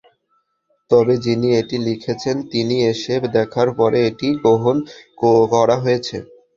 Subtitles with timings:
[0.91, 4.75] তবে যিনি এটি লিখেছেন তিনি এসে দেখার পরে এটা গ্রহণ
[5.51, 6.17] করা হয়েছে।